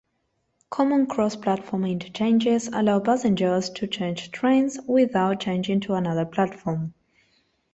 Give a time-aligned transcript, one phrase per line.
[0.71, 6.95] Common cross-platform interchanges allow passengers to change trains without changing to another platform.